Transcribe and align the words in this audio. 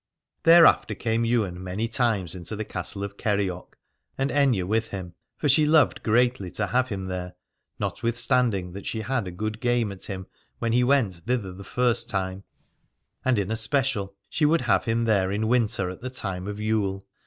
Thereafter 0.45 0.95
came 0.95 1.27
Ywain 1.27 1.63
many 1.63 1.87
times 1.87 2.33
into 2.33 2.55
the 2.55 2.65
castle 2.65 3.03
of 3.03 3.17
Kerioc, 3.17 3.77
and 4.17 4.31
Aithne 4.31 4.63
with 4.63 4.87
him. 4.89 5.13
For 5.37 5.47
she 5.47 5.67
loved 5.67 6.01
greatly 6.01 6.49
to 6.53 6.65
have 6.65 6.87
him 6.87 7.03
there, 7.03 7.35
not 7.77 8.01
withstanding 8.01 8.71
that 8.71 8.87
she 8.87 9.01
had 9.01 9.37
good 9.37 9.59
game 9.59 9.91
at 9.91 10.05
him 10.05 10.25
when 10.57 10.71
he 10.73 10.83
went 10.83 11.13
thither 11.13 11.53
the 11.53 11.63
first 11.63 12.09
time: 12.09 12.43
and 13.23 13.37
in 13.37 13.51
especial 13.51 14.15
she 14.27 14.43
would 14.43 14.61
have 14.61 14.85
him 14.85 15.03
there 15.03 15.31
in 15.31 15.47
winter 15.47 15.91
at 15.91 16.01
the 16.01 16.09
time 16.09 16.47
of 16.47 16.59
Yule. 16.59 17.05